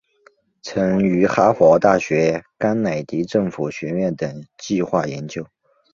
[0.63, 5.45] 曾于哈佛大学甘乃迪政府学院等计画研究。